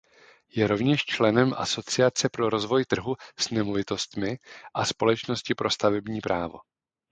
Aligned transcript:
Je 0.55 0.67
rovněž 0.67 1.05
členem 1.05 1.53
Asociace 1.57 2.29
pro 2.29 2.49
rozvoj 2.49 2.85
trhu 2.85 3.15
s 3.39 3.49
nemovitostmi 3.49 4.37
a 4.73 4.85
Společnosti 4.85 5.55
pro 5.55 5.69
stavební 5.69 6.21
právo. 6.21 6.57